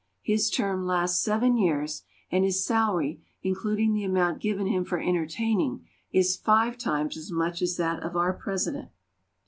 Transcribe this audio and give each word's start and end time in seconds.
His 0.23 0.49
term 0.49 0.87
lasts 0.87 1.23
seven 1.23 1.55
years, 1.55 2.01
and 2.31 2.43
his 2.43 2.65
salary, 2.65 3.21
including 3.43 3.93
the 3.93 4.03
amount 4.03 4.41
given 4.41 4.65
him 4.65 4.83
for 4.83 4.99
entertaining, 4.99 5.85
is 6.11 6.35
five 6.35 6.75
times 6.75 7.15
as 7.17 7.29
much 7.29 7.61
as 7.61 7.77
that 7.77 8.01
of 8.01 8.15
our 8.17 8.33
President. 8.33 8.89